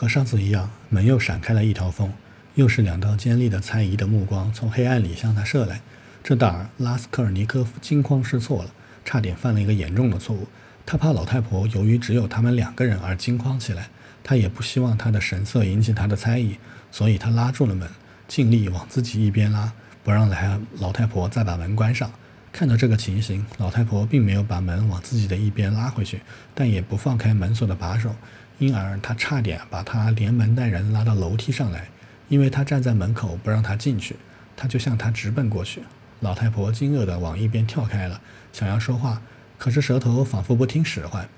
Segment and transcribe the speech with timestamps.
[0.00, 2.10] 和上次一样，门又闪开了一条缝，
[2.54, 5.82] 又是两道尖利的猜疑的目光从黑暗里向他射来。
[6.24, 8.70] 这胆儿，拉斯科尔尼科夫惊慌失措了，
[9.04, 10.48] 差点犯了一个严重的错误。
[10.86, 13.90] 他怕老太婆由于只有他们两个人而惊慌起来，
[14.24, 16.56] 他也不希望他的神色引起他的猜疑，
[16.90, 17.86] 所以他拉住了门，
[18.26, 19.70] 尽力往自己一边拉，
[20.02, 22.10] 不让来老太婆再把门关上。
[22.50, 26.22] 看到这个情形，老太婆并没有把门往自己的一边拉回去，
[26.54, 28.16] 但也不放开门锁的把手，
[28.60, 31.88] 因而他差点把他连门带人拉到楼梯上来。
[32.28, 34.14] 因为他站在门口不让他进去，
[34.56, 35.82] 他就向他直奔过去。
[36.20, 38.20] 老太婆惊愕地往一边跳开了，
[38.52, 39.20] 想要说话，
[39.58, 41.28] 可是舌头仿佛不听使唤，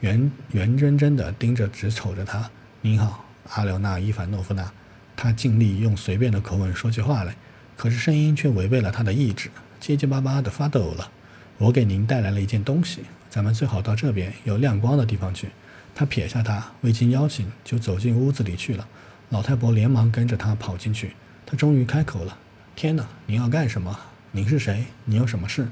[0.00, 2.50] 圆圆睁睁地盯着，直瞅着他。
[2.82, 4.70] 您好，阿廖娜·伊凡诺夫娜。
[5.16, 7.34] 他尽力用随便的口吻说起话来，
[7.74, 9.50] 可是声音却违背了他的意志。
[9.80, 11.10] 结结巴巴地发抖了。
[11.56, 15.48] 我给您带来了一件东西，咱们最好到这边有亮光的地方去。
[15.94, 18.88] 他撇下他，未经邀请就走进屋子里去了。
[19.30, 21.12] 老太婆连忙跟着他跑进去。
[21.46, 22.38] 他终于开口了
[22.74, 23.98] ：“天哪，您要干什么？
[24.30, 24.86] 您是谁？
[25.04, 25.68] 您有什么事？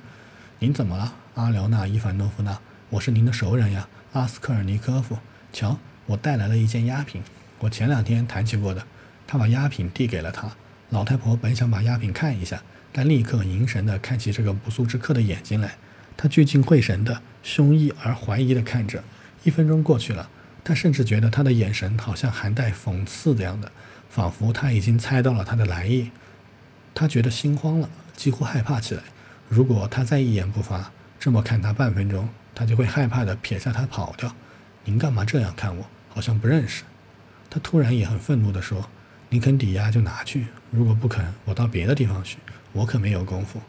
[0.59, 2.59] 您怎么了，阿廖娜·伊凡诺夫娜？
[2.91, 5.19] 我是您的熟人呀，阿斯科尔尼科夫。
[5.53, 7.23] 瞧，我带来了一件压品，
[7.59, 8.87] 我前两天谈起过的。”
[9.27, 10.51] 他把压品递给了他。
[10.91, 12.63] 老太婆本想把压品看一下。
[12.93, 15.77] 但立刻凝神地看起这个不速之客的眼睛来，
[16.17, 19.05] 他聚精会神地、凶异而怀疑地看着。
[19.43, 20.29] 一分钟过去了，
[20.63, 23.71] 他甚至觉得他的眼神好像含带讽刺这样的，
[24.09, 26.11] 仿佛他已经猜到了他的来意。
[26.95, 29.03] 他觉得心慌了，几乎害怕起来。
[29.49, 34.35] 如果他再一言不发，这么看他半分钟，他就会害怕的撇下他跑掉。
[34.85, 35.85] 您干嘛这样看我？
[36.09, 36.83] 好像不认识。
[37.49, 38.89] 他突然也很愤怒地说
[39.31, 42.39] ：“你肯抵押就拿去，如果不肯，我到别的地方去。”
[42.73, 43.61] 我可没有功夫。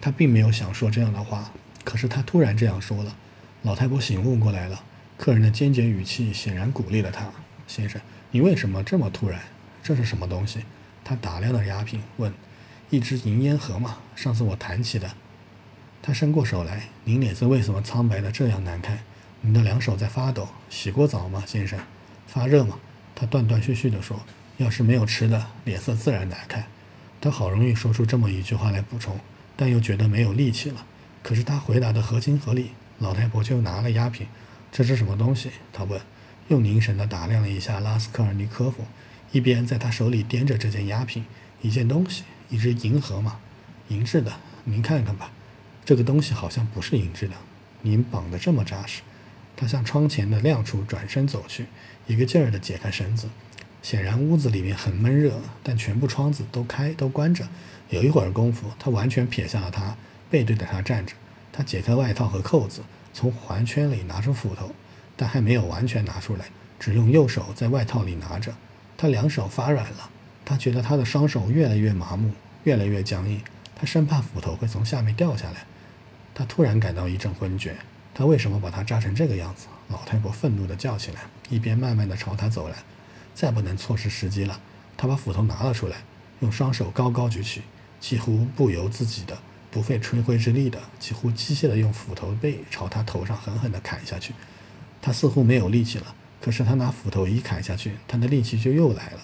[0.00, 1.50] 他并没有想说这样的话，
[1.84, 3.14] 可是他突然这样说了。
[3.62, 4.82] 老太婆醒悟过来了，
[5.22, 7.30] 客人的坚决语气显然鼓励了他。
[7.68, 8.00] 先生，
[8.32, 9.40] 你为什么这么突然？
[9.80, 10.64] 这是什么东西？
[11.04, 12.34] 他打量了鸦片，问
[12.90, 13.98] ：“一只银烟盒吗？
[14.16, 15.08] 上次我弹起的。”
[16.02, 16.88] 他伸过手来。
[17.04, 18.98] 您脸色为什么苍白的这样难看？
[19.42, 20.48] 你的两手在发抖。
[20.68, 21.78] 洗过澡吗，先生？
[22.26, 22.80] 发热吗？
[23.14, 24.20] 他断断续续地说
[24.58, 26.64] ：“要是没有吃的，脸色自然难看。”
[27.22, 29.20] 他好容易说出这么一句话来补充，
[29.54, 30.84] 但又觉得没有力气了。
[31.22, 32.72] 可是他回答的合情合理。
[32.98, 34.28] 老太婆就拿了鸦片，
[34.72, 35.50] 这是什么东西？
[35.70, 36.00] 他问，
[36.48, 38.86] 又凝神地打量了一下拉斯科尔尼科夫，
[39.30, 41.26] 一边在他手里掂着这件鸦片。
[41.60, 43.38] 一件东西，一只银盒嘛？
[43.88, 44.32] 银质的。
[44.64, 45.30] 您看看吧，
[45.84, 47.34] 这个东西好像不是银质的。
[47.82, 49.02] 您绑得这么扎实。
[49.54, 51.66] 他向窗前的亮处转身走去，
[52.06, 53.28] 一个劲儿地解开绳子。
[53.82, 57.46] 显然屋子里面很闷热，但全部窗子都开都关着。
[57.90, 59.96] 有一会儿功夫，他完全撇下了他，
[60.30, 61.14] 背对着他站着。
[61.52, 62.80] 他解开外套和扣子，
[63.12, 64.74] 从环圈里拿出斧头，
[65.16, 66.46] 但还没有完全拿出来，
[66.78, 68.54] 只用右手在外套里拿着。
[68.96, 70.10] 他两手发软了，
[70.44, 72.32] 他觉得他的双手越来越麻木，
[72.64, 73.40] 越来越僵硬。
[73.74, 75.66] 他生怕斧头会从下面掉下来。
[76.34, 77.76] 他突然感到一阵昏厥。
[78.14, 79.66] 他为什么把他扎成这个样子？
[79.88, 82.76] 老太婆愤怒地叫起来，一边慢慢地朝他走来。
[83.34, 84.60] 再不能错失时机了。
[84.96, 85.96] 他把斧头拿了出来，
[86.40, 87.62] 用双手高高举起，
[87.98, 89.38] 几乎不由自己的、
[89.72, 94.34] 不费吹灰之力的、几乎机械的用斧头背朝他头上狠狠地砍下去。
[95.00, 99.20] 他似乎没有力气了，可是他拿斧头一砍下去，他的力气就又来了。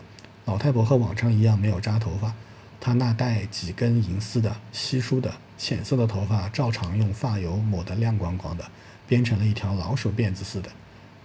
[0.47, 2.35] 老太婆和往常一样没有扎头发，
[2.81, 8.65] 她那带几根银丝的稀疏的浅色的头发照常用发油抹得亮光光的，
[9.07, 10.71] 编成了一条老鼠辫子似的。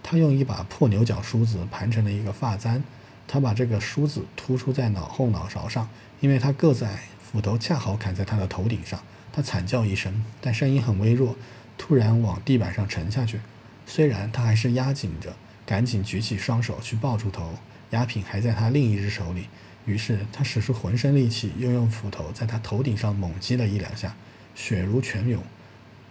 [0.04, 2.84] 他用一把破牛角梳子盘成了一个发簪，
[3.26, 5.88] 他把这个梳子突出在脑后脑勺上，
[6.20, 8.98] 因为他个子矮，斧头恰好砍在他的头顶上。
[9.34, 11.36] 他惨叫一声，但声音很微弱，
[11.76, 13.42] 突然往地板上沉下去。
[13.88, 15.36] 虽然他还是压紧着，
[15.66, 17.56] 赶紧举起双手去抱住头，
[17.90, 19.48] 鸦品还在他另一只手里。
[19.86, 24.16] 于是他使出浑身力气，又用斧头在他头顶上猛击了一两下，
[24.54, 25.42] 血如泉涌，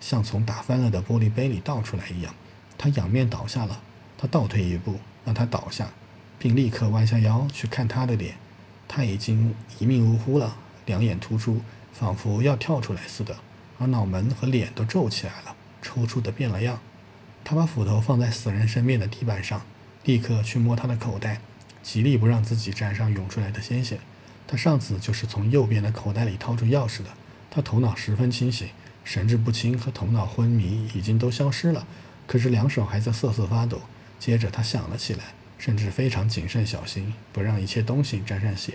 [0.00, 2.34] 像从打翻了的玻璃杯里倒出来一样。
[2.76, 3.80] 他仰面倒下了，
[4.18, 5.88] 他倒退一步，让他倒下，
[6.40, 8.34] 并立刻弯下腰去看他的脸。
[8.88, 10.56] 他已经一命呜呼了，
[10.86, 11.60] 两眼突出，
[11.92, 13.36] 仿佛要跳出来似的，
[13.78, 16.80] 而脑门和脸都皱起来了，抽搐的变了样。
[17.44, 19.62] 他把斧头放在死人身边的地板上，
[20.04, 21.40] 立刻去摸他的口袋，
[21.82, 23.98] 极力不让自己沾上涌出来的鲜血。
[24.46, 27.10] 他上次就是从右边的口袋里掏出钥匙的。
[27.50, 28.68] 他头脑十分清醒，
[29.04, 31.86] 神志不清和头脑昏迷已经都消失了。
[32.26, 33.80] 可是两手还在瑟瑟发抖。
[34.18, 38.74] 接着他想了起来，甚至非常谨慎小心，不让一切东西沾上血。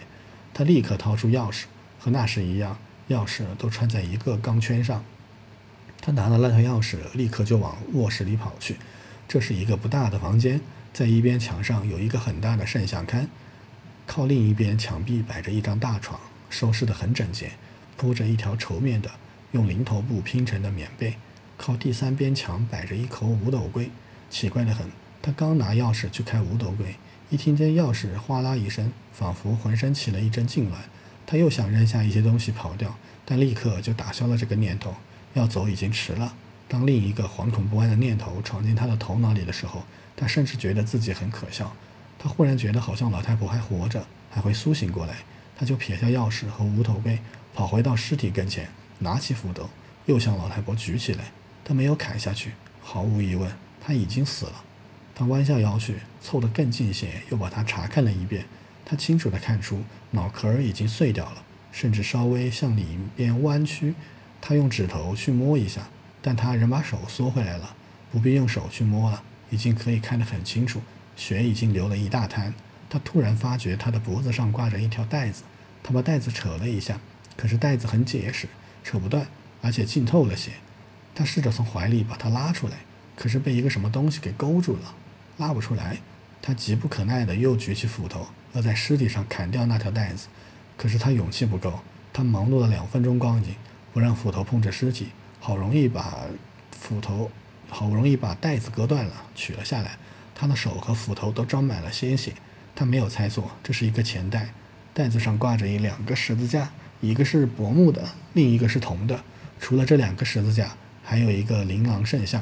[0.53, 1.63] 他立刻掏出钥匙，
[2.07, 2.77] 和那时一样，
[3.09, 5.03] 钥匙都穿在一个钢圈上。
[5.99, 8.77] 他拿了那条钥匙，立刻就往卧室里跑去。
[9.27, 10.61] 这是一个不大的房间，
[10.93, 13.27] 在一边墙上有一个很大的圣像龛，
[14.05, 16.17] 靠另一边墙壁摆着一张大床，
[16.49, 17.51] 收拾得很整洁，
[17.97, 19.11] 铺着一条绸面的
[19.51, 21.15] 用零头布拼成的棉被。
[21.57, 23.91] 靠第三边墙摆着一口五斗柜，
[24.29, 24.89] 奇怪的很。
[25.21, 26.95] 他刚拿钥匙去开五斗柜，
[27.29, 30.75] 一听见钥匙哗啦一声，仿佛浑身起了一阵痉挛。
[31.27, 32.95] 他又想扔下一些东西跑掉，
[33.25, 34.95] 但立刻就打消了这个念头。
[35.33, 36.33] 要走已经迟了。
[36.67, 39.83] 当另一个惶恐不安的念头闯进他的头脑里的时候，
[40.15, 41.71] 他甚至觉得自己很可笑。
[42.17, 45.17] 他忽然觉得好像老太婆还活着，还会苏醒过来。
[45.55, 47.19] 他就撇下钥匙和无头杯，
[47.53, 48.69] 跑回到尸体跟前，
[48.99, 49.69] 拿起斧头，
[50.05, 51.25] 又向老太婆举起来。
[51.63, 53.51] 他没有砍下去，毫无疑问，
[53.81, 54.63] 他已经死了。
[55.13, 58.45] 他弯下腰去，凑得更近些，又把它查看了一遍。
[58.85, 63.95] 他清楚地看出脑壳已经碎掉了，甚至稍微向里边弯曲。
[64.41, 65.87] 他用指头去摸一下。
[66.19, 67.73] 但他仍把手缩回来了，
[68.11, 70.81] 不必用手去摸了，已经可以看得很清楚，
[71.15, 72.53] 血已经流了一大滩。
[72.89, 75.43] 他突然发觉他的脖子上挂着一条带子，
[75.81, 76.99] 他把带子扯了一下，
[77.37, 78.49] 可是带子很结实，
[78.83, 79.25] 扯不断，
[79.61, 80.53] 而且浸透了血。
[81.15, 82.79] 他试着从怀里把它拉出来，
[83.15, 84.95] 可是被一个什么东西给勾住了，
[85.37, 85.99] 拉不出来。
[86.41, 88.27] 他急不可耐地又举起斧头，
[88.57, 90.27] 要在尸体上砍掉那条带子，
[90.75, 91.79] 可是他勇气不够。
[92.11, 93.53] 他忙碌了两分钟光景，
[93.93, 95.09] 不让斧头碰着尸体。
[95.39, 96.25] 好容易把
[96.71, 97.29] 斧头，
[97.69, 99.91] 好容易把带子割断了，取了下来。
[100.33, 102.33] 他的手和斧头都沾满了鲜血。
[102.75, 104.49] 他没有猜错，这是一个钱袋，
[104.91, 109.23] 袋子上挂着一两个十字架，一个是柏木的，另一个是铜的。
[109.59, 112.41] 除了这两个十字架，还有一个琳琅圣像。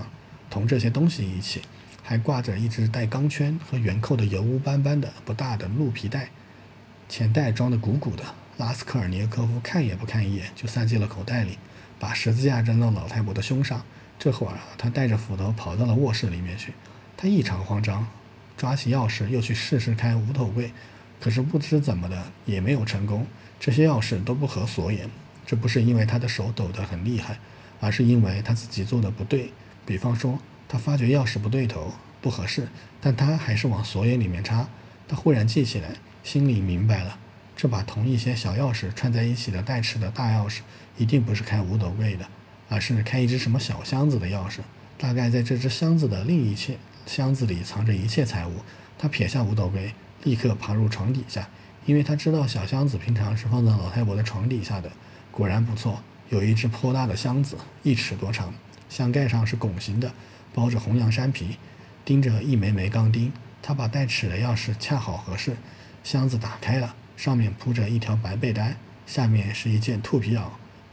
[0.50, 1.62] 同这些东西一起，
[2.08, 6.30] 还挂着一只带钢圈和圆扣的油污斑斑的不大的鹿皮袋。
[7.10, 8.24] 钱袋装得鼓鼓的，
[8.58, 11.58] 拉斯科尔尼科夫看也不看一眼，就塞进了口袋里。
[11.98, 13.84] 把十字架扔到老太婆的胸上。
[14.20, 16.74] 这会儿，他带着斧头跑到了卧室里面去。
[17.18, 18.08] 他异常慌张，
[18.56, 20.72] 抓起钥匙又去试试开无头柜，
[21.20, 23.26] 可是不知怎么的也没有成功。
[23.60, 25.10] 这些钥匙都不合锁眼。
[25.46, 27.40] 这不是因为他的手抖得很厉害，
[27.80, 29.52] 而是因为他自己做的不对。
[29.86, 30.40] 比方说，
[30.76, 32.68] 他发觉钥匙不对头，不合适，
[33.00, 34.68] 但他还是往锁眼里面插。
[35.08, 35.92] 他忽然记起来，
[36.22, 37.18] 心里明白了。
[37.56, 40.60] 这把同一些小钥匙串在一起的带齿的大钥匙，
[40.98, 42.28] 一定不是开五斗柜的，
[42.68, 44.58] 而是开一只什么小箱子的钥匙。
[44.98, 48.56] 大概在这只箱子的另一切箱子里藏着一切财物。
[49.00, 49.94] 他撇下五斗柜，
[50.26, 51.48] 立刻爬入床底下，
[51.86, 54.92] 因为他知道小箱子平常是放在老太婆的床底下的。
[55.32, 58.54] 果然不错，有一只颇大的箱子，一尺多长，
[58.96, 60.14] 箱盖上是拱形的，
[60.54, 61.58] 包着红羊山皮，
[62.06, 63.30] 钉着一枚枚钢钉。
[63.62, 65.58] 他把带齿的钥匙恰好合适，
[66.02, 66.96] 箱子打开了。
[67.18, 70.44] 上面铺着一条白被单，下面是一件兔皮袄，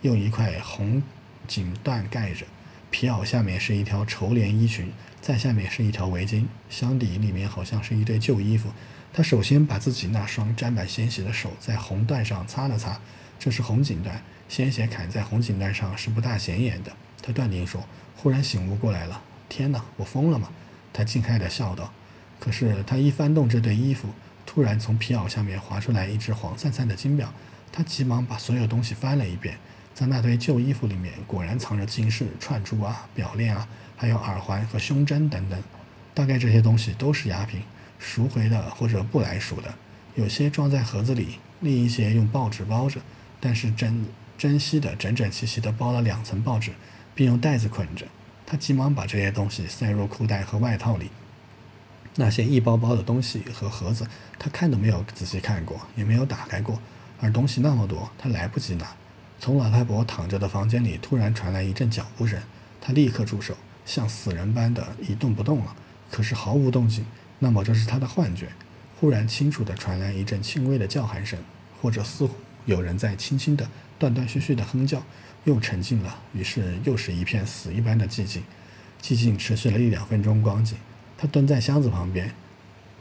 [0.01, 1.01] 用一块红
[1.47, 2.45] 锦缎盖着。
[2.91, 6.47] 皮袄下面是一条绸连衣裙，再下面是一条围巾。
[6.69, 8.73] 箱底里面好像是一堆旧衣服。
[9.13, 13.01] 他首先把自己那双沾满鲜血的手在红缎上擦了擦，
[13.39, 14.11] 这是红锦缎，
[14.49, 16.91] 鲜血砍在红锦缎上是不大显眼的。
[17.23, 17.83] 他断定说，
[18.17, 19.23] 忽然醒悟过来了。
[19.49, 20.51] 天哪，我疯了吗？
[20.93, 21.91] 他惊骇地笑道。
[22.41, 24.09] 可是他一翻动这堆衣服。
[24.45, 27.33] 突然从皮袄下面滑出来一只黄灿灿的金表，
[27.71, 29.57] 他急忙把所有东西翻了一遍，
[29.95, 33.67] 在那堆旧衣服里面果然藏着金饰、串珠啊、表链啊，
[33.97, 35.63] 还有耳环和胸针等等。
[36.13, 37.63] 大概这些东西都是鸦片，
[37.99, 39.73] 赎回的或者不来赎的，
[40.17, 43.01] 有些装在盒子里，另一些用报纸包着，
[43.41, 44.05] 但是珍
[44.37, 46.73] 珍惜的整整齐齐地包了两层报纸，
[47.15, 48.07] 并用袋子捆着。
[48.47, 51.11] 他急忙把这些东西塞入裤袋和外套里。
[52.17, 54.07] 那些一包包的东西和盒子，
[54.39, 56.79] 他看都没有仔细看过，也没有打开过。
[57.21, 58.87] 而东西那么多，他来不及拿。
[59.41, 62.39] 从老太婆躺着的房间里突然传来一阵脚步声，
[62.81, 65.75] 他立刻住手，像死人般的一动不动了。
[66.11, 67.07] 可是毫无动静，
[67.39, 68.49] 那么这是他的幻觉。
[69.01, 71.39] 忽然清楚地传来一阵轻微的叫喊声，
[71.81, 72.35] 或者似乎
[72.67, 75.03] 有人在轻轻地、断断续续地哼叫。
[75.45, 78.43] 又沉静了，于是又是一片死一般的寂静。
[79.01, 80.79] 寂静持续了一两分钟光景。
[81.19, 82.33] 他蹲在箱子旁边，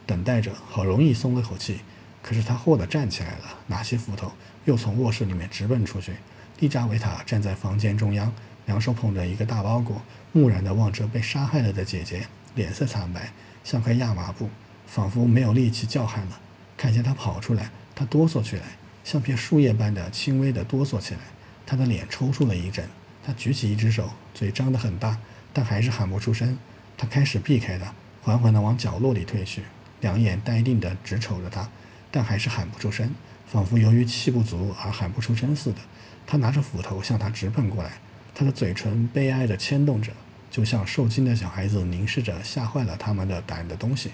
[0.06, 1.80] 等待着，好容易松了口气。
[2.22, 4.32] 可是他霍地站起来了，拿起斧头，
[4.64, 6.12] 又从卧室里面直奔出去。
[6.60, 8.32] 利扎维塔站在房间中央，
[8.66, 13.32] 两手捧着一个大包裹，木然地望着被杀害了的姐姐，脸色惨白，
[13.64, 14.48] 像块亚麻布，
[14.86, 16.40] 仿佛没有力气叫喊了。
[16.76, 18.62] 看见他跑出来，他哆嗦起来，
[19.02, 21.20] 像片树叶般的轻微地哆嗦起来。
[21.66, 22.88] 他的脸抽搐了一阵，
[23.24, 25.18] 他举起一只手，嘴张得很大，
[25.52, 26.58] 但还是喊不出声。
[26.96, 27.92] 他开始避开他。
[28.24, 29.62] 缓缓地往角落里退去，
[30.00, 31.68] 两眼呆定地直瞅着他，
[32.10, 33.12] 但还是喊不出声，
[33.46, 35.78] 仿佛由于气不足而喊不出声似的。
[36.24, 37.94] 他拿着斧头向他直奔过来，
[38.32, 40.12] 他的嘴唇悲哀地牵动着，
[40.52, 44.12] 就像受惊的小孩子凝视着吓坏了他们的胆的东西。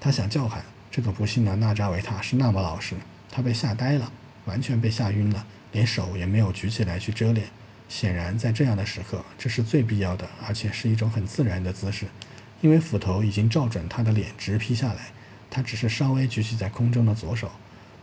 [0.00, 2.96] 他想叫喊，这个不幸的纳扎维塔是那么老实，
[3.30, 4.10] 他被吓呆了，
[4.46, 7.48] 完全被吓晕了，连手也没有举起来去遮脸。
[7.88, 12.06] 显然，在这样的时刻，这是最必要的，而且是一种很自然的姿势，
[12.60, 15.08] 因为斧头已经照准他的脸直劈下来。
[15.50, 17.50] 他只是稍微举起在空中的左手，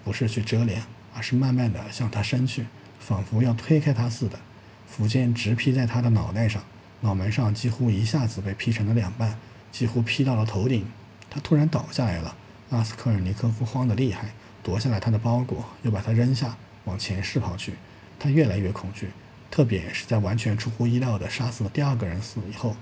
[0.04, 0.84] 不是去遮脸，
[1.14, 2.66] 而是慢慢的向他伸去，
[3.00, 4.38] 仿佛要推开他似的。
[4.86, 6.62] 斧剑直劈在他的脑袋上，
[7.00, 9.38] 脑门上几乎一下子被劈成了两半，
[9.72, 10.86] 几乎劈到了头顶。
[11.30, 12.36] 他突然倒下来了。
[12.70, 17.74] 拉斯科尔尼科夫慌得厉害，夺下来他的包裹，又把它扔下，往前室跑去。
[18.17, 19.10] 他越来越恐惧。
[19.50, 22.75] 特别是在完全出乎意料的杀死了第二个人死以后，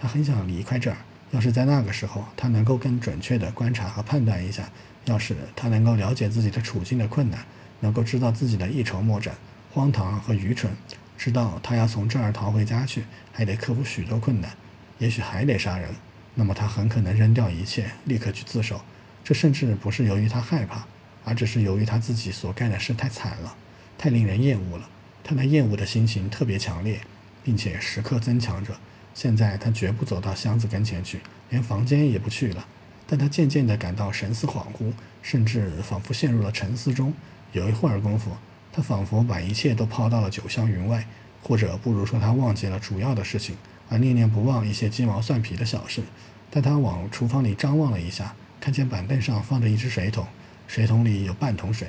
[0.00, 0.96] 他很想离开这儿。
[1.30, 4.64] 要是在那个时候，他能够更准确地观察和判断一下；
[5.04, 7.44] 要是他能够了解自己的处境的困难，
[7.80, 9.36] 能够知道自己的一筹莫展、
[9.72, 10.72] 荒唐和愚蠢，
[11.16, 14.50] 知道他要从这儿逃回家去，还得克服许多困难，
[14.98, 15.90] 也许还得杀人，
[16.34, 18.80] 那么他很可能扔掉一切，立刻去自首。
[19.22, 20.86] 这甚至不是由于他害怕，
[21.28, 23.54] 而只是由于他自己所干的事太惨了，
[23.98, 24.88] 太令人厌恶了。
[25.22, 26.98] 他那厌恶的心情特别强烈，
[27.44, 28.74] 并且时刻增强着。
[29.14, 31.20] 现在他绝不走到箱子跟前去，
[31.50, 32.66] 连房间也不去了。
[33.06, 37.12] 但他渐渐地感到神思恍惚，甚至仿佛陷入了沉思中。
[37.52, 38.30] 有一会儿功夫，
[38.72, 41.06] 他仿佛把一切都抛到了九霄云外，
[41.42, 43.56] 或者不如说他忘记了主要的事情，
[43.90, 46.02] 而念念不忘一些鸡毛蒜皮的小事。
[46.50, 50.26] 但他往厨房里张望了一下，看见板凳上放着一只水桶，
[50.68, 51.88] 水桶里有半桶水。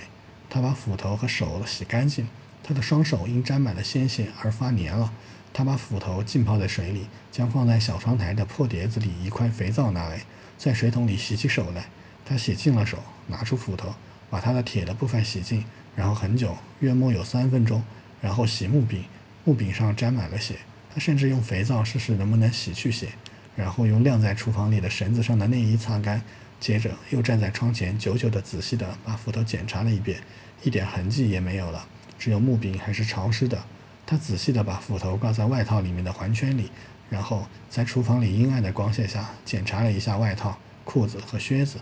[0.50, 2.27] 他把斧头和手洗干净。
[2.63, 5.13] 他的双手因沾满了鲜血而发黏了。
[5.51, 10.21] 他把斧头浸泡在水里，将放在小窗台的破碟子里一块肥皂拿来，
[10.57, 11.86] 在水桶里洗起手来。
[12.25, 13.95] 他洗净了手，拿出斧头，
[14.29, 17.83] 把他的铁的部分洗净，然后很久，约莫有三分钟，
[18.21, 19.03] 然后洗木柄，
[19.43, 20.59] 木柄上沾满了血。
[20.93, 23.09] 他甚至用肥皂试试能不能洗去血，
[23.55, 26.21] 然后用晾在厨房里的绳子上的内衣擦干，
[26.59, 30.19] 接着又站在窗前，久久地仔细地把斧头检查了一遍，
[30.63, 31.87] 一点痕迹也没有了。
[32.17, 33.63] 只有木柄还是潮湿的，
[34.05, 36.69] 他仔细地把斧头挂在外套里面的环圈里，
[37.09, 41.77] 然后在厨房里阴暗的光线下检查了一下外套、裤子和靴子。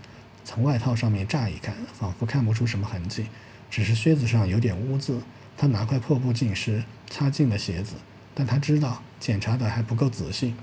[0.46, 3.26] 从外套上面乍一看，仿佛看不出什么痕迹，
[3.70, 5.22] 只是靴子上有点污渍。
[5.58, 7.96] 他拿块破布浸湿，擦净了鞋子，
[8.36, 10.54] 但他知道检查的还不够仔细，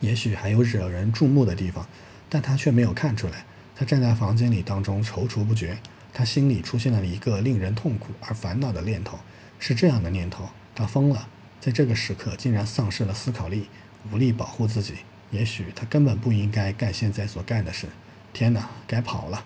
[0.00, 1.86] 也许还有惹人注目的地方，
[2.28, 3.44] 但他却没有看出来。
[3.76, 5.78] 他站在房间里当中踌躇不决。
[6.12, 9.18] 他心里出现了一个令人痛苦而烦恼的念头，
[9.58, 11.28] 是这样的念头：他疯了，
[11.60, 13.68] 在这个时刻竟然丧失了思考力，
[14.10, 14.94] 无力保护自己。
[15.30, 17.86] 也许他根本不应该干现在所干的事。
[18.32, 19.44] 天哪，该跑了！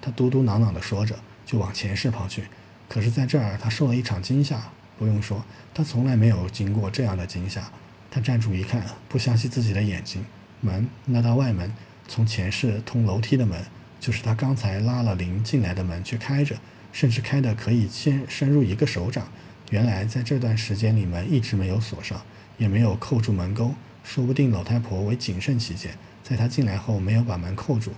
[0.00, 2.44] 他嘟嘟囔囔地说着，就往前室跑去。
[2.88, 4.62] 可是，在这儿他受了一场惊吓。
[4.96, 7.68] 不用说，他从来没有经过这样的惊吓。
[8.10, 10.24] 他站住一看，不相信自己的眼睛。
[10.60, 11.72] 门，那道外门，
[12.08, 13.64] 从前室通楼梯的门。
[14.00, 16.54] 就是他刚才拉了铃进来的门却开着，
[16.92, 19.26] 甚至开的可以先伸入一个手掌。
[19.70, 22.20] 原来在这段时间里门一直没有锁上，
[22.58, 23.74] 也没有扣住门钩。
[24.02, 27.92] 说不定老太婆为谨慎起见，在他进来后没有把门扣住。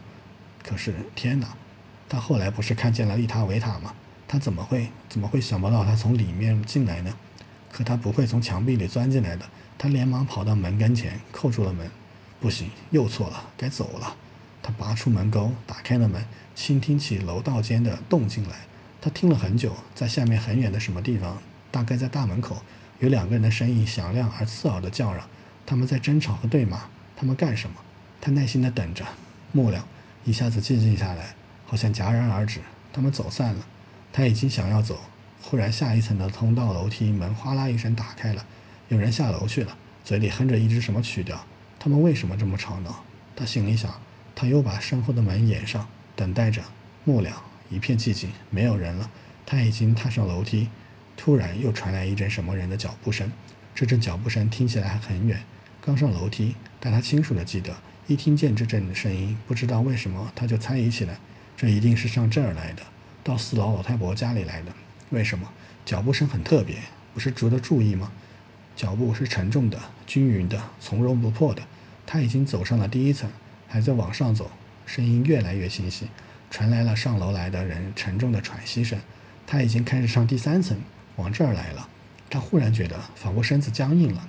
[0.62, 1.56] 可是天哪，
[2.08, 3.92] 他后来不是看见了利塔维塔吗？
[4.28, 7.12] 他怎么会怎么会想不到他从里面进来呢？
[7.72, 9.44] 可他不会从墙壁里钻进来的。
[9.76, 11.90] 他连忙跑到门跟前，扣住了门。
[12.46, 14.14] 不行，又错了，该走了。
[14.62, 16.24] 他拔出门钩，打开了门，
[16.54, 18.54] 倾听起楼道间的动静来。
[19.00, 21.38] 他听了很久，在下面很远的什么地方，
[21.72, 22.62] 大概在大门口，
[23.00, 25.28] 有两个人的声音响亮而刺耳的叫嚷。
[25.66, 26.82] 他们在争吵和对骂。
[27.16, 27.74] 他们干什么？
[28.20, 29.04] 他耐心地等着。
[29.50, 29.84] 末了，
[30.24, 31.34] 一下子寂静下来，
[31.64, 32.60] 好像戛然而止。
[32.92, 33.66] 他们走散了。
[34.12, 35.00] 他已经想要走，
[35.42, 38.46] 忽然下一层的通道楼梯门哗啦一声打开了，
[38.86, 41.44] 有人下楼去了，嘴里哼着一支什么曲调。
[41.86, 43.04] 他们为什么这么吵闹？
[43.36, 43.94] 他心里想。
[44.34, 46.60] 他又把身后的门掩上，等待着。
[47.04, 49.08] 末了，一片寂静，没有人了。
[49.46, 50.68] 他已经踏上楼梯，
[51.16, 53.30] 突然又传来一阵什么人的脚步声。
[53.72, 55.40] 这阵脚步声听起来还很远。
[55.80, 57.72] 刚上楼梯，但他清楚地记得，
[58.08, 61.16] 一听见这阵的声音，不知道为什么他就猜疑起来，
[61.56, 62.82] 这一定是上这儿来的，
[63.22, 64.72] 到四楼老太婆家里来的。
[65.10, 65.48] 为什么？
[65.84, 66.78] 脚步声很特别，
[67.14, 68.10] 不是值得注意吗？
[68.74, 71.62] 脚步是沉重的、均匀的、从容不迫的。
[72.06, 73.28] 他已经走上了第一层。
[73.68, 74.48] 还在往上走，
[74.86, 76.06] 声音越来越清晰，
[76.52, 78.96] 传来了上楼来的人沉重的喘息声。
[79.44, 80.78] 他已经开始上第三层，
[81.16, 81.88] 往这儿来了。
[82.30, 84.28] 他忽然觉得仿佛身子僵硬了，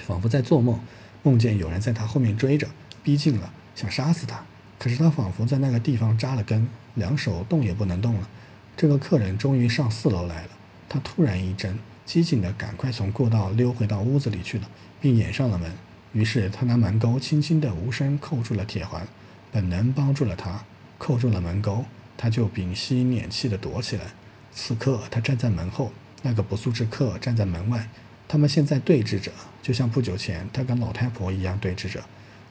[0.00, 0.80] 仿佛在做梦，
[1.22, 2.68] 梦见有人在他后面追着，
[3.04, 4.44] 逼近了，想杀死他。
[4.76, 8.28] 可是他仿佛在那个地方扎了根，两手动也不能动了。
[8.76, 10.50] 这个客人终于上四楼来了。
[10.88, 14.68] 他突然一怔，机警地赶快从过道溜回到屋子里去了，
[15.00, 15.72] 并掩上了门。
[16.12, 19.06] 于是他拿门钩轻轻地无声扣住了铁环，
[19.52, 20.64] 本能帮助了他，
[20.96, 21.84] 扣住了门钩，
[22.16, 24.04] 他就屏息敛气地躲起来。
[24.52, 27.88] 此刻他站在门后，那个不速之客站在门外，
[28.26, 29.30] 他们现在对峙着，
[29.62, 32.02] 就像不久前他跟老太婆一样对峙着。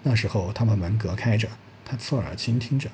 [0.03, 1.49] 那时候他们门隔开着，
[1.83, 2.89] 他侧耳倾听着，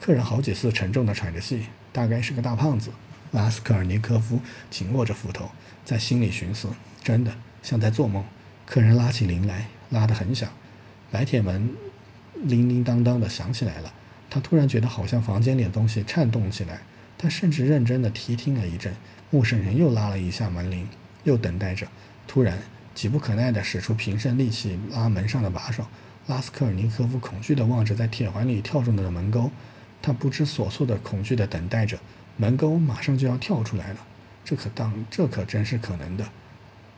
[0.00, 2.90] 客人好几次沉重地喘着气，大概是个大胖子。
[3.32, 5.50] 拉斯科尔尼科夫紧握着斧头，
[5.84, 6.68] 在心里寻思：
[7.02, 7.32] 真的
[7.62, 8.24] 像在做梦。
[8.64, 10.48] 客人拉起铃来，拉得很响，
[11.10, 11.70] 白铁门
[12.42, 13.92] 铃铃当当的响起来了。
[14.28, 16.80] 他突然觉得好像房间里的东西颤动起来。
[17.18, 18.94] 他甚至认真地提听了一阵。
[19.30, 20.86] 陌生人又拉了一下门铃，
[21.24, 21.88] 又等待着。
[22.28, 22.58] 突然，
[22.94, 25.86] 急不可耐地使出平生力气拉门上的把手。
[26.26, 29.50] 拉斯科尔尼科夫恐惧地望着在铁环里跳动的门钩，
[30.02, 31.98] 他不知所措地恐惧地等待着。
[32.36, 34.06] 门钩马上就要跳出来了，
[34.44, 36.28] 这可当这可真是可能的。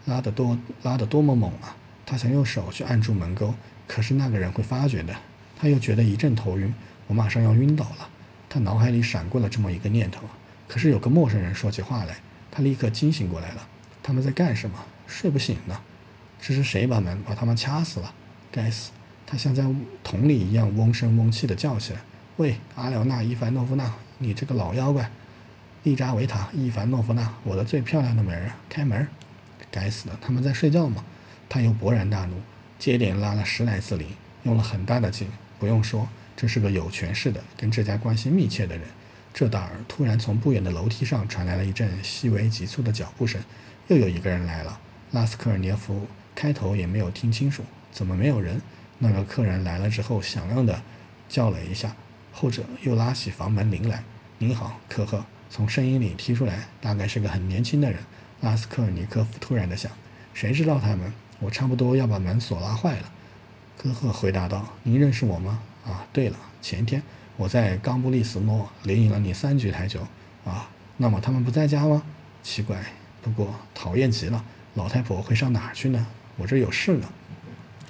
[0.07, 1.77] 拉得多拉得多么猛啊！
[2.11, 3.53] 他想用手去按住门钩，
[3.87, 5.15] 可是那个人会发觉的。
[5.61, 6.75] 他又觉得一阵头晕，
[7.07, 8.09] 我马上要晕倒了。
[8.49, 10.23] 他脑海里闪过了这么一个念头。
[10.67, 12.17] 可是有个陌生人说起话来，
[12.51, 13.69] 他立刻惊醒过来了。
[14.03, 14.83] 他们在干什么？
[15.07, 15.79] 睡不醒呢？
[16.41, 18.15] 这是谁把门把他们掐死了？
[18.51, 18.91] 该死！
[19.27, 19.63] 他像在
[20.03, 22.01] 桶里一样嗡声嗡气地叫起来
[22.39, 25.11] ：“喂，阿廖娜·伊凡诺夫娜，你这个老妖怪！”
[25.85, 29.07] 利扎维塔·伊凡诺夫娜，我的最漂亮的美人，开门！
[29.71, 31.05] 该死的，他们在睡觉吗？
[31.49, 32.37] 他又勃然大怒，
[32.79, 34.09] 接连拉了十来次铃，
[34.43, 35.29] 用了很大的劲。
[35.59, 38.87] 不用说，这是个有权势的、跟这家关系密切的人。
[39.35, 43.41] 这当儿，突然从不远的楼梯上传来了一阵细微急促的脚步声，
[43.89, 44.81] 又有一个人来了。
[45.13, 48.61] 拉斯科尔涅夫开头也没有听清楚，怎么没有人？
[48.99, 50.83] 那个客人来了之后，响亮的
[51.29, 51.95] 叫了一下，
[52.33, 54.03] 后者又拉起房门铃来
[54.39, 58.01] ：“您好，科赫。”从声音里听出来，大概是个很年轻的人。
[58.41, 59.91] 拉斯科尔尼科夫突然的想
[60.35, 61.13] ：“谁知道他们？
[61.41, 63.13] 我差不多要把门锁拉坏了。”
[63.77, 65.61] 科赫回答道：“您认识我吗？
[65.87, 67.03] 啊，对了，前天
[67.37, 70.01] 我在冈布利斯诺连赢了你三局台球。
[70.45, 72.03] 啊，那么他们不在家吗？
[72.43, 72.83] 奇怪，
[73.23, 74.45] 不过讨厌极了。
[74.75, 76.07] 老太婆会上哪儿去呢？
[76.37, 77.09] 我这有事呢。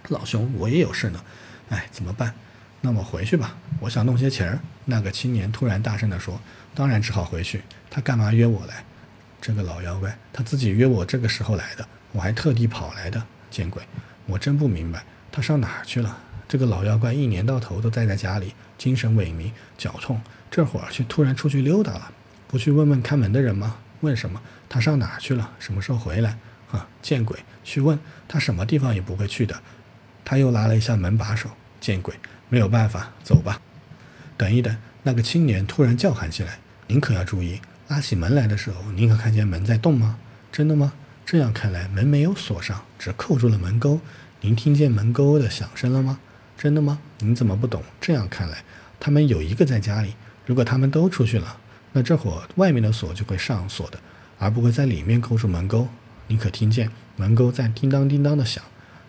[0.09, 1.25] 老兄，我也有事呢。
[1.71, 2.35] 哎，怎么办？
[2.81, 6.41] 那么回去吧，我想弄些钱儿。”那个青年突然大声地说。
[6.75, 7.63] 当然只好回去。
[7.91, 8.85] 他干嘛约我来？
[9.41, 13.21] 这个老妖怪，他自己约我这个时候来的，我还特地跑来的。
[13.51, 13.83] 见鬼！
[14.27, 16.19] 我真不明白他上哪儿去了。
[16.47, 22.11] 这个老妖怪一年到头都待在家里，精神萎靡，脚痛，这会儿却突然出去溜达了。
[22.47, 23.77] 不去问问看门的人吗？
[24.01, 24.41] 问什么？
[24.69, 25.51] 他上哪儿去了？
[25.59, 26.39] 什么时候回来？
[26.71, 26.87] 啊！
[27.03, 27.39] 见鬼！
[27.65, 29.61] 去问他什么地方也不会去的。
[30.25, 31.51] 他又拉了一下门把手。
[31.81, 32.15] 见鬼！
[32.49, 33.61] 没有办法，走吧。
[34.37, 34.77] 等一等。
[35.03, 36.59] 那个青年突然叫喊起来。
[36.87, 40.19] 您可要注意，拉起门来的时候，您可看见门在动吗？
[40.51, 40.93] 真的吗？
[41.31, 44.01] 这样看来，门没有锁上，只扣住了门钩。
[44.41, 46.19] 您听见门钩的响声了吗？
[46.57, 47.01] 真的吗？
[47.19, 47.83] 您怎么不懂？
[48.01, 48.65] 这样看来，
[48.99, 50.15] 他们有一个在家里。
[50.47, 51.59] 如果他们都出去了，
[51.93, 54.01] 那这会儿外面的锁就会上锁的，
[54.39, 55.87] 而不会在里面扣住门钩。
[56.29, 58.65] 你可听见门钩在叮当叮当的响？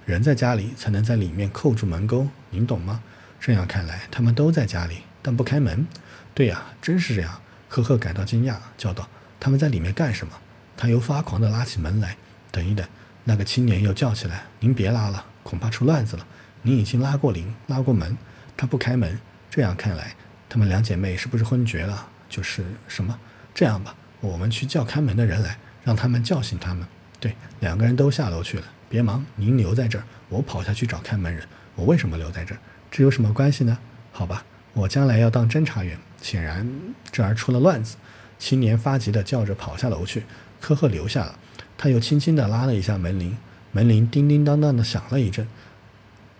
[0.05, 3.01] 人在家里才能在里面扣住门钩，您懂吗？
[3.39, 5.87] 这样看来，他们都在家里，但不开门。
[6.33, 7.39] 对呀，真是这样。
[7.69, 9.07] 赫赫感到惊讶，叫道
[9.39, 10.33] ：“他们在里面干什么？”
[10.79, 12.15] 他又发狂地拉起门来。
[12.49, 12.87] 等一等，
[13.25, 16.25] 那个青年又叫起来：“您别拉了，恐怕出乱子了。
[16.61, 18.17] 您已经拉过铃，拉过门，
[18.55, 19.19] 他不开门。
[19.49, 20.15] 这样看来，
[20.47, 22.07] 他们两姐妹是不是昏厥了？
[22.29, 23.19] 就是什么？
[23.53, 26.87] 这样吧，我们去叫看门的人来，让他们叫醒他们。
[27.19, 28.63] 对，两个人都下楼去了。
[28.87, 31.45] 别忙，您留在这儿，我跑下去找看门人。
[31.75, 32.57] 我为什么留在这儿？
[32.89, 33.77] 这有什么关系呢？
[34.13, 36.65] 好吧，我将来要当侦查员。”显然，
[37.11, 37.97] 这儿出了乱子。
[38.39, 40.23] 青年发急地叫着跑下楼去，
[40.59, 41.37] 科赫留下了。
[41.77, 43.37] 他又轻轻地拉了一下门铃，
[43.71, 45.47] 门铃叮叮当当地响了一阵。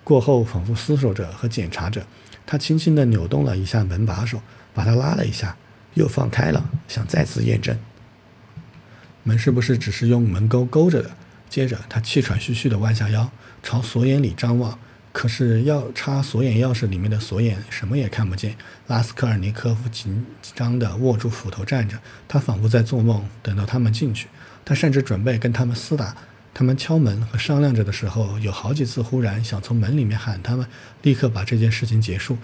[0.04, 2.06] 过后，仿佛思索着和检查着，
[2.46, 4.42] 他轻轻地扭动了一下门把手，
[4.74, 5.56] 把它拉了一下，
[5.94, 7.78] 又放开了，想再次验证
[9.24, 11.12] 门是不是只是用门钩勾着的。
[11.50, 13.32] 接着，他气喘吁吁地弯下腰，
[13.64, 14.78] 朝锁眼里张望。
[15.20, 18.56] 可是要插锁眼钥匙里面的锁眼什么也看不见。
[18.88, 23.28] 拉斯科尔尼科夫紧张地握住斧头站着，他仿佛在做梦。
[23.44, 24.30] 等到他们进去，
[24.64, 26.16] 他甚至准备跟他们厮打。
[26.54, 30.66] 他们敲门和商量着的时候，有好几次忽然想从门里面喊他们，
[31.02, 32.38] 立刻把这件事情结束。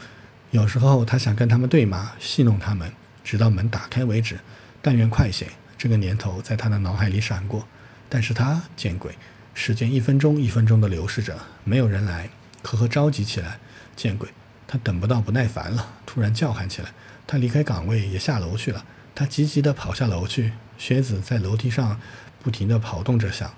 [0.51, 2.91] 有时候他想跟他们对骂，戏弄他们，
[3.23, 4.37] 直到门打开为止。
[4.81, 5.47] 但愿快些！
[5.77, 7.65] 这个念头在他的脑海里闪过。
[8.09, 9.15] 但是他见鬼！
[9.53, 12.27] 时间一分钟一分钟地流逝着，没有人来。
[12.65, 13.59] 呵呵，着急起来，
[13.95, 14.29] 见鬼！
[14.67, 16.89] 他等不到，不耐烦了，突然叫喊起来。
[17.27, 18.83] 他离开岗位，也下楼去了。
[19.13, 21.99] 他急急地跑下楼去，靴子在楼梯上
[22.43, 23.53] 不停地跑动着响，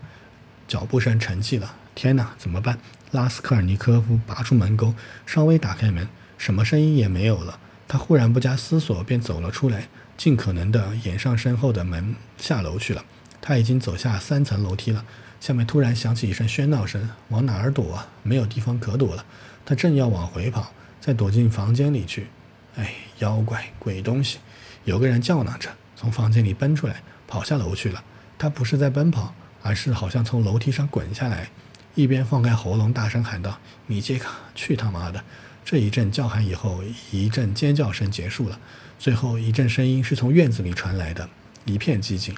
[0.67, 1.75] 脚步声沉寂了。
[1.95, 2.77] 天哪，怎么办？
[3.11, 4.93] 拉斯科尔尼科夫拔出门钩，
[5.25, 7.57] 稍微打开门，什么声音也没有了。
[7.87, 13.03] 他忽然不加思索便走了出来，尽可能的掩上身后的门，下楼去了。
[13.41, 15.05] 他已经走下三层楼梯了，
[15.39, 18.07] 下面突然响起一声喧闹声，往哪儿躲啊？
[18.23, 19.23] 没有地方可躲了。
[19.65, 22.27] 他正要往回跑，再躲进房间里去。
[22.75, 24.39] 哎，妖怪，鬼东西！
[24.85, 28.03] 有个人叫嚷着，从房间里奔出来，跑下楼去了。
[28.37, 31.49] 他不是在奔跑，而是好像从楼梯上滚下来，
[31.95, 35.23] 一边放开喉咙大声喊道：“米杰卡，去他妈的！”
[35.65, 38.57] 这一阵叫喊以后，一阵尖叫声结束了，
[38.97, 41.29] 最后一阵声音是从院子里传来的，
[41.65, 42.33] 一片寂静。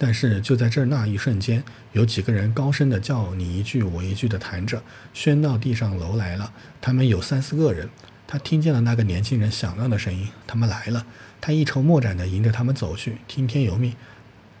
[0.00, 4.80] 但是就在这那一瞬间，有几个人高声的叫你一句我一句的弹着，
[5.12, 6.52] 喧闹地上楼来了。
[6.80, 7.88] 他们有三四个人，
[8.26, 11.04] 他听见了那个年轻人响亮的声音，他们来了。
[11.40, 13.94] 他一筹莫展地迎着他们走去，听天由命。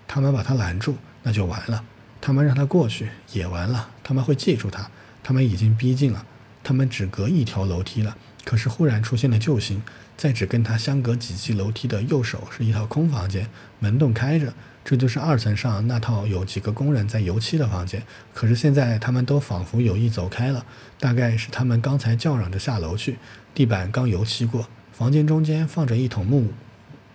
[0.08, 1.84] 他们把他拦住，那就完了；
[2.20, 3.90] 他们让他过去，也完了。
[4.02, 4.90] 他们会记住他，
[5.22, 6.26] 他们已经逼近了，
[6.64, 8.16] 他们只隔一条楼梯了。
[8.44, 9.82] 可是忽然出现了救星，
[10.16, 13.48] 在只跟他相隔几级楼梯的右手是一套空房间，
[13.78, 14.52] 门洞开着。
[14.88, 20.64] 这就是二层上那套有几个工人在油漆的房间，可是现在他们都仿佛有意走开了，
[20.98, 23.18] 大概是他们刚才叫嚷着下楼去。
[23.54, 26.54] 地板刚油漆过，房间中间放着一桶木，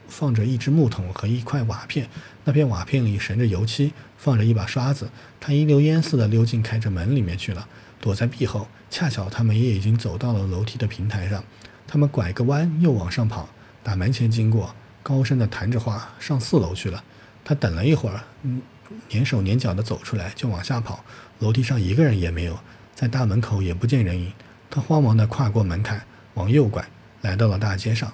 [0.08, 2.08] 放着一只木桶和一块瓦片，
[2.44, 5.10] 那片瓦片里盛着油漆，放着一把刷子。
[5.40, 7.68] 他一溜烟似的溜进开着门里面去了，
[8.00, 8.68] 躲在壁后。
[8.92, 11.44] 恰巧他们也已经走到了楼梯的平台上，
[11.88, 13.50] 他们拐个弯又往上跑，
[13.82, 17.04] 打门前经过，高声的谈着话，上四楼去了。
[17.46, 18.62] 他等了一会儿，嗯，
[19.10, 21.04] 蹑手蹑脚地走出来，就往下跑。
[21.40, 22.60] 楼梯上一个人也没有，
[22.96, 24.32] 在大门口也不见人影。
[24.70, 26.02] 他慌忙地跨过门槛，
[26.36, 26.88] 往右拐，
[27.22, 28.12] 来到了大街上。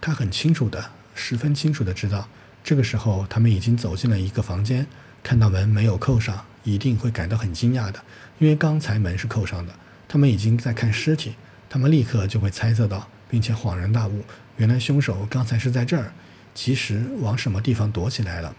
[0.00, 2.28] 他很清楚的，十分清楚的知道，
[2.64, 4.86] 这个时候他们已经走进了一个房间。
[5.22, 8.02] 看到门没有扣上，一定会感到很惊讶的，
[8.38, 9.72] 因为刚才门是扣上的。
[10.08, 11.34] 他们已经在看尸体，
[11.70, 14.24] 他们立刻就会猜测到，并且恍然大悟，
[14.56, 16.12] 原来凶手刚才是在这儿。
[16.54, 18.54] 及时往什么地方躲起来了，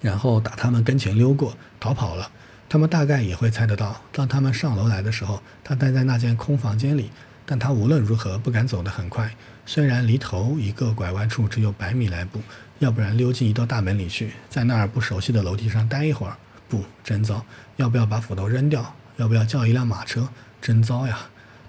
[0.00, 2.30] 然后打他们跟前溜过，逃跑了。
[2.68, 7.10] 他们大概也会猜得到，当他们上楼来的时候，他待在那间空房间里。
[7.46, 9.30] 但他无论如何不敢走得很快，
[9.66, 12.40] 虽然离头一个拐弯处只有百米来步，
[12.78, 16.38] 要不然溜进一道大门里去，在那儿不熟悉的楼梯上待一会儿，
[16.70, 17.44] 不，真糟！
[17.76, 18.94] 要不要把斧头扔掉？
[19.18, 20.26] 要不要叫一辆马车？
[20.62, 21.18] 真糟呀！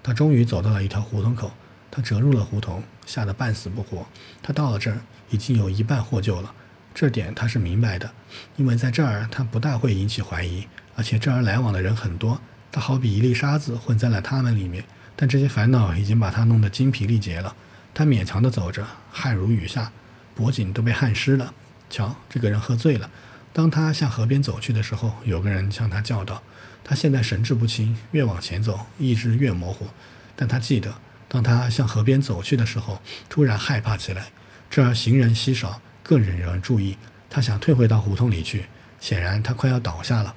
[0.01, 1.51] 他终于走到了一条胡同口。
[1.91, 4.05] 他折入了胡同，吓得半死不活。
[4.41, 4.97] 他到了这儿，
[5.35, 6.53] 已经有一半获救了。
[6.93, 8.09] 这点他是明白的，
[8.55, 12.39] 因为在这儿他不大会引起怀疑，而且这儿来往的人很多。
[12.71, 14.81] 他好比一粒沙子混在了他们里面，
[15.13, 17.53] 但这些烦恼已经把他弄得精疲力竭了。
[17.93, 19.91] 他勉强地走着，汗如雨下，
[20.33, 21.53] 脖颈都被汗湿了。
[21.89, 23.11] 瞧，这个人喝醉了。
[23.51, 26.41] 当他向河边走去的时候，有个人向他叫道
[26.83, 29.87] ：“他现在神志不清，越往前走，意志越模糊。
[30.35, 30.95] 但他记得。”
[31.27, 34.27] 当他向河边走去的时候，突然害怕起来。
[34.75, 36.97] 这儿行人稀少，更引人注意。
[37.29, 38.65] 他想退回到胡同里去，
[38.99, 40.35] 显然他快要倒下了，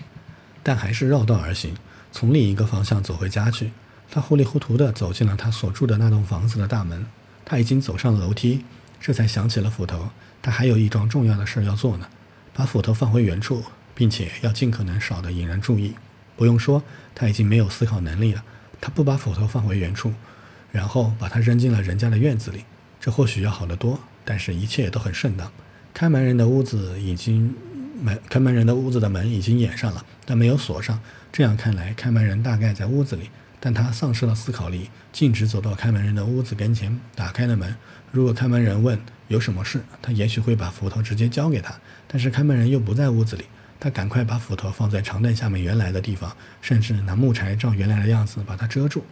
[0.63, 1.75] 但还是绕道而行，
[2.13, 3.73] 从另一个方向走回家去。
[4.09, 7.05] 他糊里糊涂地走进了他所住的那栋房子的大门。
[7.45, 8.65] 他已经走上了楼梯，
[9.01, 10.09] 这才想起了斧头。
[10.41, 12.07] 他还有一桩重要的事要做呢，
[12.55, 15.97] 把斧头放回原处，并且要尽可能少的引人注意。
[16.37, 16.81] 不用说，
[17.13, 18.45] 他已经没有思考能力了。
[18.81, 20.15] 他不把斧头放回原处。
[20.71, 22.65] 然后把它扔进了人家的院子里，
[23.01, 25.51] 这或许要好得多，但是一切都很顺当。
[25.95, 27.55] 开门人的屋子已经
[28.03, 31.01] 门，开门人的屋子的门已经掩上了，但没有锁上。
[31.33, 37.75] 这样看来，开门人大概在屋子里，但他丧失了思考力，径直走到开门人的屋子跟前，打开了门。
[38.13, 41.75] 如果开门人问有什么事，他也许会把斧头直接交给他，
[42.07, 43.47] 但是开门人又不在屋子里，
[43.81, 49.03] 他赶快把斧头放在长凳下面原来的地方，甚至拿木柴照原来的样子把它遮住。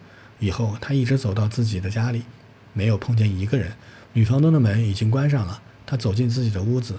[0.40, 2.22] 以后，他一直走到自己的家里，
[2.74, 3.72] 没有碰见一个人。
[4.16, 5.61] 女房东的门已经关上了。
[5.85, 6.98] 她走进自己的屋子，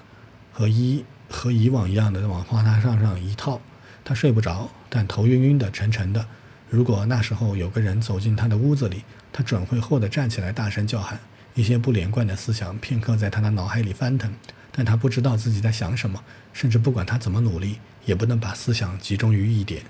[0.54, 3.60] 和以和以往一样的往花榻上上一套。
[4.04, 6.24] 她睡不着，但头晕晕的、沉沉的。
[6.70, 9.04] 如果那时候有个人走进他的屋子里，
[9.34, 11.20] 他准会后的站起来，大声叫喊。
[11.56, 14.32] 一些不连贯的思想片刻在他的脑海里翻腾，
[14.72, 19.82] 但他不知道自己在想什么，甚至不管他怎么努力，也不能把思想集中于一点。